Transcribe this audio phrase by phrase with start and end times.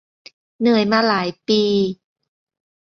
[0.59, 1.61] เหนื่อยมาหลายปี